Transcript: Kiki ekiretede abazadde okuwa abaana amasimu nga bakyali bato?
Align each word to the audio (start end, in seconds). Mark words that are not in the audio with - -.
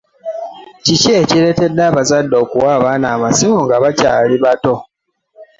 Kiki 0.83 1.09
ekiretede 1.21 1.81
abazadde 1.89 2.35
okuwa 2.43 2.67
abaana 2.77 3.07
amasimu 3.15 3.57
nga 3.65 3.75
bakyali 3.83 4.35
bato? 4.43 4.75